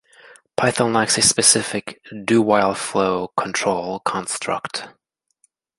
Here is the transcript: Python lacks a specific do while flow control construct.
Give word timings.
Python 0.57 0.93
lacks 0.93 1.19
a 1.19 1.21
specific 1.21 2.01
do 2.25 2.41
while 2.41 2.73
flow 2.73 3.27
control 3.37 3.99
construct. 3.99 4.87